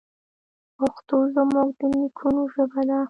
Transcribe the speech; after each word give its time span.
پښتو 0.77 1.17
زموږ 1.35 1.69
د 1.79 1.81
نیکونو 1.97 2.41
ژبه 2.53 2.81
ده. 2.89 2.99